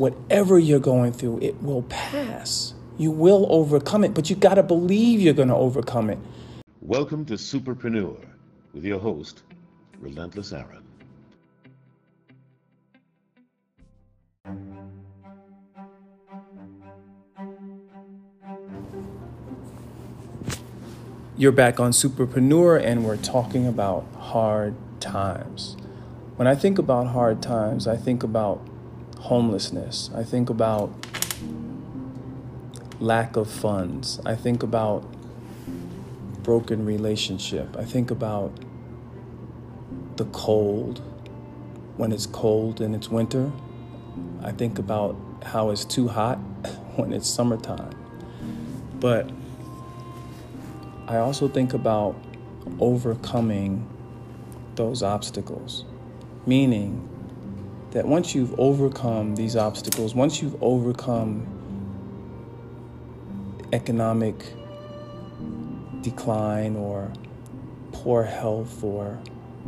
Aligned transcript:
Whatever 0.00 0.58
you're 0.58 0.80
going 0.80 1.12
through, 1.12 1.40
it 1.42 1.62
will 1.62 1.82
pass. 1.82 2.72
You 2.96 3.10
will 3.10 3.46
overcome 3.50 4.02
it, 4.02 4.14
but 4.14 4.30
you 4.30 4.36
got 4.36 4.54
to 4.54 4.62
believe 4.62 5.20
you're 5.20 5.34
going 5.34 5.48
to 5.48 5.54
overcome 5.54 6.08
it. 6.08 6.18
Welcome 6.80 7.26
to 7.26 7.34
Superpreneur 7.34 8.16
with 8.72 8.82
your 8.82 8.98
host, 8.98 9.42
Relentless 9.98 10.54
Aaron. 10.54 10.82
You're 21.36 21.52
back 21.52 21.78
on 21.78 21.90
Superpreneur, 21.90 22.82
and 22.82 23.04
we're 23.04 23.18
talking 23.18 23.66
about 23.66 24.06
hard 24.14 24.74
times. 24.98 25.76
When 26.36 26.48
I 26.48 26.54
think 26.54 26.78
about 26.78 27.08
hard 27.08 27.42
times, 27.42 27.86
I 27.86 27.98
think 27.98 28.22
about 28.22 28.66
homelessness. 29.20 30.10
I 30.14 30.24
think 30.24 30.50
about 30.50 30.92
lack 32.98 33.36
of 33.36 33.50
funds. 33.50 34.20
I 34.24 34.34
think 34.34 34.62
about 34.62 35.04
broken 36.42 36.84
relationship. 36.84 37.76
I 37.76 37.84
think 37.84 38.10
about 38.10 38.52
the 40.16 40.24
cold 40.26 41.02
when 41.96 42.12
it's 42.12 42.26
cold 42.26 42.80
and 42.80 42.94
it's 42.94 43.10
winter. 43.10 43.52
I 44.42 44.52
think 44.52 44.78
about 44.78 45.16
how 45.44 45.70
it's 45.70 45.84
too 45.84 46.08
hot 46.08 46.36
when 46.96 47.12
it's 47.12 47.28
summertime. 47.28 47.94
But 48.98 49.30
I 51.06 51.18
also 51.18 51.46
think 51.46 51.74
about 51.74 52.16
overcoming 52.78 53.86
those 54.76 55.02
obstacles, 55.02 55.84
meaning 56.46 57.09
that 57.92 58.06
once 58.06 58.34
you've 58.34 58.58
overcome 58.58 59.34
these 59.34 59.56
obstacles, 59.56 60.14
once 60.14 60.40
you've 60.40 60.60
overcome 60.62 61.46
economic 63.72 64.52
decline 66.02 66.76
or 66.76 67.10
poor 67.92 68.22
health 68.22 68.82
or 68.82 69.18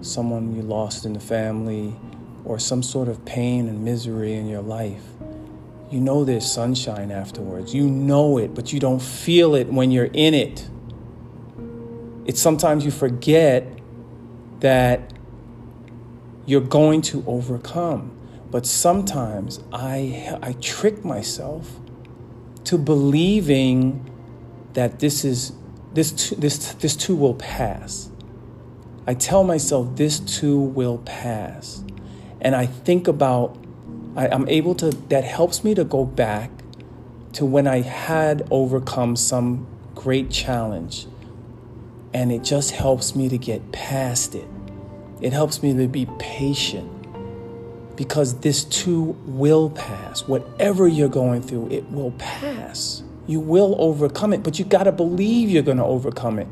someone 0.00 0.54
you 0.54 0.62
lost 0.62 1.04
in 1.04 1.12
the 1.12 1.20
family 1.20 1.94
or 2.44 2.58
some 2.58 2.82
sort 2.82 3.08
of 3.08 3.24
pain 3.24 3.68
and 3.68 3.84
misery 3.84 4.34
in 4.34 4.48
your 4.48 4.62
life, 4.62 5.02
you 5.90 6.00
know 6.00 6.24
there's 6.24 6.50
sunshine 6.50 7.10
afterwards. 7.10 7.74
You 7.74 7.88
know 7.88 8.38
it, 8.38 8.54
but 8.54 8.72
you 8.72 8.80
don't 8.80 9.02
feel 9.02 9.54
it 9.54 9.68
when 9.68 9.90
you're 9.90 10.10
in 10.12 10.34
it. 10.34 10.68
It's 12.26 12.40
sometimes 12.40 12.84
you 12.84 12.90
forget 12.90 13.66
that 14.60 15.13
you're 16.46 16.60
going 16.60 17.02
to 17.02 17.24
overcome. 17.26 18.16
But 18.50 18.66
sometimes 18.66 19.60
I, 19.72 20.38
I 20.42 20.52
trick 20.60 21.04
myself 21.04 21.80
to 22.64 22.78
believing 22.78 24.10
that 24.74 25.00
this 25.00 25.24
is 25.24 25.52
this 25.92 26.10
too, 26.10 26.34
this 26.36 26.74
this 26.74 26.96
too 26.96 27.14
will 27.14 27.34
pass. 27.34 28.10
I 29.06 29.14
tell 29.14 29.44
myself 29.44 29.96
this 29.96 30.18
too 30.18 30.58
will 30.58 30.98
pass, 30.98 31.84
and 32.40 32.54
I 32.56 32.66
think 32.66 33.06
about 33.06 33.56
I, 34.16 34.28
I'm 34.28 34.48
able 34.48 34.74
to 34.76 34.90
that 35.08 35.24
helps 35.24 35.62
me 35.62 35.74
to 35.74 35.84
go 35.84 36.04
back 36.04 36.50
to 37.34 37.44
when 37.44 37.66
I 37.66 37.80
had 37.82 38.46
overcome 38.50 39.16
some 39.16 39.66
great 39.94 40.30
challenge, 40.30 41.06
and 42.12 42.32
it 42.32 42.42
just 42.42 42.72
helps 42.72 43.14
me 43.14 43.28
to 43.28 43.38
get 43.38 43.72
past 43.72 44.34
it. 44.34 44.48
It 45.20 45.32
helps 45.32 45.62
me 45.62 45.74
to 45.74 45.88
be 45.88 46.06
patient 46.18 46.90
because 47.96 48.40
this 48.40 48.64
too 48.64 49.16
will 49.24 49.70
pass. 49.70 50.26
Whatever 50.26 50.88
you're 50.88 51.08
going 51.08 51.42
through, 51.42 51.70
it 51.70 51.90
will 51.90 52.12
pass. 52.12 53.02
You 53.26 53.40
will 53.40 53.76
overcome 53.78 54.32
it, 54.32 54.42
but 54.42 54.58
you 54.58 54.64
got 54.64 54.84
to 54.84 54.92
believe 54.92 55.48
you're 55.48 55.62
going 55.62 55.78
to 55.78 55.84
overcome 55.84 56.38
it. 56.38 56.48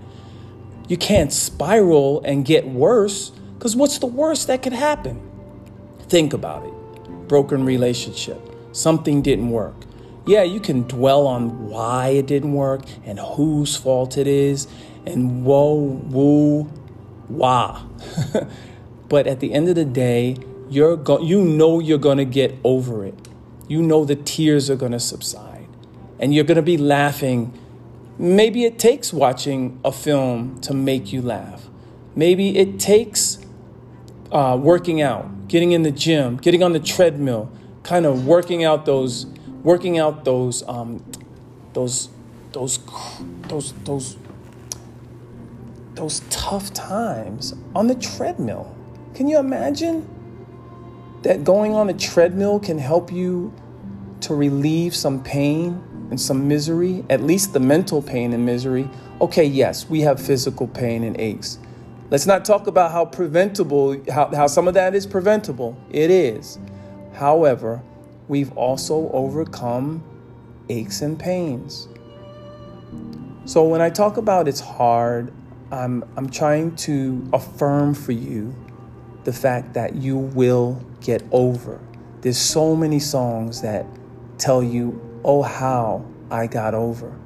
You 0.89 0.97
can't 0.97 1.33
spiral 1.33 2.23
and 2.25 2.45
get 2.45 2.67
worse 2.67 3.31
because 3.55 3.77
what's 3.77 3.99
the 3.99 4.07
worst 4.07 4.47
that 4.47 4.63
could 4.63 4.73
happen? 4.73 5.21
Think 6.09 6.33
about 6.33 6.65
it 6.65 6.73
broken 7.33 7.65
relationship, 7.65 8.39
something 8.73 9.23
didn't 9.23 9.49
work. 9.49 9.75
Yeah, 10.27 10.43
you 10.43 10.61
can 10.61 10.83
dwell 10.83 11.27
on 11.27 11.71
why 11.71 12.09
it 12.09 12.27
didn't 12.27 12.53
work 12.53 12.83
and 13.07 13.19
whose 13.19 13.75
fault 13.75 14.19
it 14.19 14.27
is 14.27 14.69
and 15.07 15.43
whoa, 15.43 15.73
woo, 15.73 16.71
wah. 17.37 17.83
but 19.09 19.27
at 19.27 19.41
the 19.41 19.53
end 19.53 19.69
of 19.69 19.75
the 19.75 19.85
day, 19.85 20.37
you're 20.69 20.97
go- 20.97 21.21
you 21.21 21.43
know 21.43 21.81
you're 21.81 21.99
going 21.99 22.19
to 22.19 22.25
get 22.25 22.55
over 22.65 23.05
it. 23.05 23.29
You 23.69 23.83
know 23.83 24.05
the 24.05 24.17
tears 24.17 24.71
are 24.71 24.77
going 24.77 24.93
to 24.93 25.01
subside 25.01 25.69
and 26.19 26.33
you're 26.33 26.45
going 26.45 26.57
to 26.57 26.63
be 26.63 26.79
laughing. 26.79 27.53
Maybe 28.17 28.65
it 28.65 28.79
takes 28.79 29.13
watching 29.13 29.81
a 29.85 29.91
film 29.91 30.61
to 30.61 30.73
make 30.73 31.13
you 31.13 31.21
laugh. 31.21 31.69
Maybe 32.15 32.57
it 32.57 32.79
takes 32.79 33.39
uh, 34.31 34.57
working 34.61 35.03
out, 35.03 35.49
getting 35.49 35.73
in 35.73 35.83
the 35.83 35.91
gym, 35.91 36.37
getting 36.37 36.63
on 36.63 36.73
the 36.73 36.81
treadmill, 36.81 37.51
kind 37.83 38.07
of 38.07 38.27
working 38.27 38.63
out 38.63 38.87
those, 38.87 39.27
working 39.63 39.99
out 39.99 40.25
those, 40.25 40.63
um, 40.69 41.05
those, 41.73 42.09
those, 42.53 42.79
those, 43.49 43.73
those, 43.85 44.17
those 45.95 46.21
tough 46.31 46.73
times 46.73 47.55
on 47.75 47.87
the 47.87 47.95
treadmill. 47.95 48.75
Can 49.15 49.29
you 49.29 49.39
imagine? 49.39 50.09
that 51.23 51.45
going 51.45 51.75
on 51.75 51.89
a 51.89 51.95
treadmill 51.95 52.59
can 52.59 52.79
help 52.79 53.13
you 53.13 53.53
to 54.21 54.35
relieve 54.35 54.95
some 54.95 55.23
pain 55.23 55.83
and 56.11 56.21
some 56.21 56.47
misery, 56.47 57.05
at 57.09 57.23
least 57.23 57.53
the 57.53 57.61
mental 57.61 58.03
pain 58.03 58.33
and 58.33 58.45
misery. 58.45 58.89
Okay, 59.21 59.45
yes, 59.45 59.89
we 59.89 60.01
have 60.01 60.21
physical 60.21 60.67
pain 60.69 61.05
and 61.05 61.19
aches. 61.19 61.59
Let's 62.11 62.27
not 62.27 62.45
talk 62.45 62.67
about 62.67 62.93
how 62.93 63.07
preventable, 63.07 64.03
how, 64.11 64.35
how 64.35 64.47
some 64.47 64.69
of 64.69 64.75
that 64.75 64.95
is 64.95 65.07
preventable. 65.07 65.81
It 65.91 66.11
is. 66.11 66.59
However, 67.15 67.83
we've 68.29 68.53
also 68.57 69.11
overcome 69.13 70.05
aches 70.69 71.01
and 71.01 71.19
pains. 71.19 71.89
So 73.45 73.65
when 73.65 73.81
I 73.81 73.91
talk 73.91 74.19
about 74.19 74.47
it's 74.47 74.61
hard, 74.61 75.33
I'm, 75.73 76.05
I'm 76.19 76.29
trying 76.29 76.77
to 76.77 77.27
affirm 77.33 77.95
for 77.95 78.13
you 78.13 78.55
the 79.25 79.33
fact 79.33 79.73
that 79.73 79.95
you 79.95 80.19
will 80.19 80.85
get 81.01 81.23
over. 81.33 81.81
There's 82.21 82.37
so 82.37 82.77
many 82.77 82.99
songs 82.99 83.63
that 83.63 83.87
tell 84.37 84.63
you, 84.63 85.01
oh, 85.25 85.41
how 85.41 86.05
I 86.31 86.47
got 86.47 86.75
over. 86.75 87.19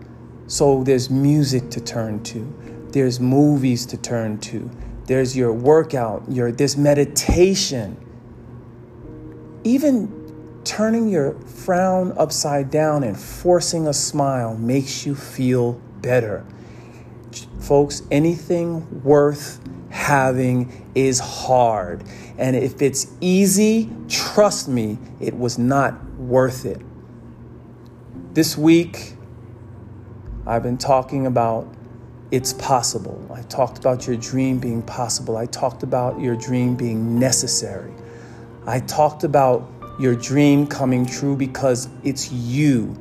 So 0.46 0.84
there's 0.84 1.10
music 1.10 1.70
to 1.70 1.80
turn 1.80 2.22
to, 2.24 2.86
there's 2.92 3.18
movies 3.18 3.84
to 3.86 3.96
turn 3.96 4.38
to, 4.42 4.70
there's 5.06 5.36
your 5.36 5.52
workout, 5.52 6.22
your 6.28 6.52
this 6.52 6.76
meditation. 6.76 7.96
Even 9.64 10.62
turning 10.62 11.08
your 11.08 11.32
frown 11.40 12.12
upside 12.16 12.70
down 12.70 13.02
and 13.02 13.18
forcing 13.18 13.88
a 13.88 13.92
smile 13.92 14.56
makes 14.56 15.04
you 15.04 15.16
feel 15.16 15.72
better. 16.00 16.44
Folks, 17.66 18.04
anything 18.12 19.02
worth 19.02 19.58
having 19.90 20.88
is 20.94 21.18
hard. 21.18 22.04
And 22.38 22.54
if 22.54 22.80
it's 22.80 23.08
easy, 23.20 23.90
trust 24.08 24.68
me, 24.68 24.98
it 25.18 25.36
was 25.36 25.58
not 25.58 26.00
worth 26.14 26.64
it. 26.64 26.80
This 28.34 28.56
week, 28.56 29.14
I've 30.46 30.62
been 30.62 30.78
talking 30.78 31.26
about 31.26 31.66
it's 32.30 32.52
possible. 32.52 33.20
I 33.34 33.42
talked 33.42 33.78
about 33.78 34.06
your 34.06 34.16
dream 34.16 34.60
being 34.60 34.80
possible. 34.80 35.36
I 35.36 35.46
talked 35.46 35.82
about 35.82 36.20
your 36.20 36.36
dream 36.36 36.76
being 36.76 37.18
necessary. 37.18 37.92
I 38.64 38.78
talked 38.78 39.24
about 39.24 39.68
your 39.98 40.14
dream 40.14 40.68
coming 40.68 41.04
true 41.04 41.34
because 41.34 41.88
it's 42.04 42.30
you. 42.30 42.96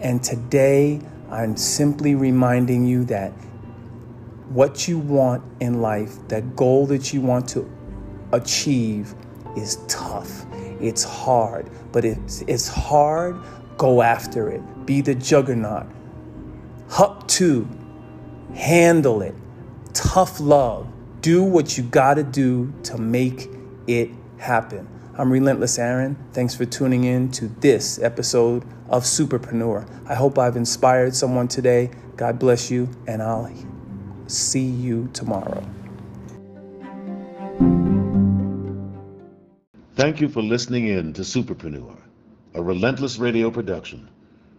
And 0.00 0.24
today, 0.24 1.00
I'm 1.30 1.56
simply 1.56 2.16
reminding 2.16 2.84
you 2.84 3.04
that 3.04 3.32
what 4.54 4.86
you 4.88 4.98
want 4.98 5.42
in 5.60 5.80
life, 5.80 6.16
that 6.28 6.56
goal 6.56 6.86
that 6.86 7.12
you 7.12 7.20
want 7.20 7.48
to 7.50 7.70
achieve, 8.32 9.14
is 9.56 9.78
tough. 9.88 10.44
It's 10.80 11.04
hard, 11.04 11.68
but 11.92 12.04
it's, 12.04 12.42
it's 12.42 12.68
hard. 12.68 13.36
Go 13.76 14.02
after 14.02 14.50
it. 14.50 14.62
Be 14.86 15.00
the 15.00 15.14
juggernaut. 15.14 15.86
Up 16.98 17.26
to, 17.28 17.68
handle 18.54 19.22
it. 19.22 19.34
Tough 19.92 20.40
love. 20.40 20.88
Do 21.20 21.42
what 21.42 21.76
you 21.76 21.84
got 21.84 22.14
to 22.14 22.22
do 22.22 22.72
to 22.84 22.98
make 22.98 23.48
it 23.86 24.10
happen. 24.38 24.88
I'm 25.16 25.30
Relentless 25.30 25.78
Aaron. 25.78 26.16
Thanks 26.32 26.54
for 26.54 26.64
tuning 26.64 27.04
in 27.04 27.30
to 27.32 27.48
this 27.48 27.98
episode 28.00 28.64
of 28.88 29.04
Superpreneur. 29.04 29.86
I 30.08 30.14
hope 30.14 30.38
I've 30.38 30.56
inspired 30.56 31.14
someone 31.14 31.48
today. 31.48 31.90
God 32.16 32.38
bless 32.38 32.70
you, 32.70 32.88
and 33.06 33.22
I'll 33.22 33.46
see 34.32 34.66
you 34.66 35.08
tomorrow. 35.12 35.62
Thank 39.94 40.20
you 40.20 40.28
for 40.28 40.42
listening 40.42 40.88
in 40.88 41.12
to 41.12 41.22
Superpreneur. 41.22 41.96
a 42.54 42.62
Relentless 42.62 43.18
Radio 43.18 43.50
production. 43.50 44.08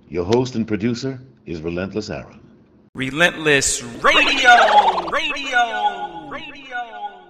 Your 0.09 0.25
host 0.25 0.55
and 0.55 0.67
producer 0.67 1.19
is 1.45 1.61
Relentless 1.61 2.09
Aaron. 2.09 2.39
Relentless 2.95 3.83
Radio! 3.83 5.09
Radio! 5.09 6.29
Radio! 6.29 7.22